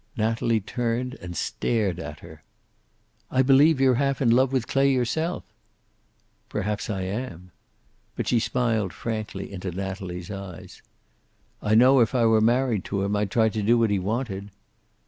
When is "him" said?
13.03-13.15